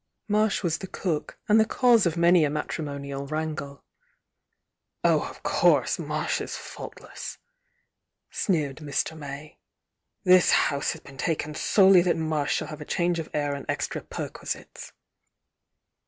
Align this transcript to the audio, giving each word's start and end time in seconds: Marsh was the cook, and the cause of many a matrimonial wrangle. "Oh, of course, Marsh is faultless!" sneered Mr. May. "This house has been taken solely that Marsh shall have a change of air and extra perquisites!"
Marsh 0.27 0.63
was 0.63 0.79
the 0.79 0.87
cook, 0.87 1.37
and 1.47 1.59
the 1.59 1.63
cause 1.63 2.07
of 2.07 2.17
many 2.17 2.43
a 2.43 2.49
matrimonial 2.49 3.27
wrangle. 3.27 3.83
"Oh, 5.03 5.21
of 5.29 5.43
course, 5.43 5.99
Marsh 5.99 6.41
is 6.41 6.57
faultless!" 6.57 7.37
sneered 8.31 8.77
Mr. 8.77 9.15
May. 9.15 9.59
"This 10.23 10.49
house 10.49 10.93
has 10.93 11.01
been 11.01 11.17
taken 11.17 11.53
solely 11.53 12.01
that 12.01 12.17
Marsh 12.17 12.55
shall 12.55 12.69
have 12.69 12.81
a 12.81 12.85
change 12.85 13.19
of 13.19 13.29
air 13.35 13.53
and 13.53 13.63
extra 13.69 14.01
perquisites!" 14.01 14.91